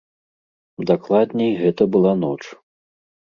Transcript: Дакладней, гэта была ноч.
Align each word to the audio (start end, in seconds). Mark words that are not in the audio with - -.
Дакладней, 0.91 1.53
гэта 1.61 1.83
была 1.97 2.13
ноч. 2.25 2.39